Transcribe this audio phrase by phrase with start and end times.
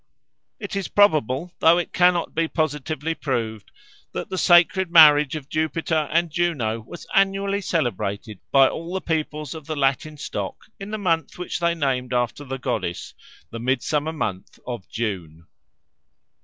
[0.59, 3.69] It is probable, though it cannot be positively proved,
[4.13, 9.53] that the sacred marriage of Jupiter and Juno was annually celebrated by all the peoples
[9.53, 13.13] of the Latin stock in the month which they named after the goddess,
[13.51, 15.45] the midsummer month of June.